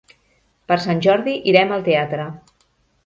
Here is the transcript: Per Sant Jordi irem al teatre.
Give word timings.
Per 0.71 0.77
Sant 0.85 1.03
Jordi 1.07 1.35
irem 1.53 1.75
al 1.77 1.85
teatre. 1.91 2.27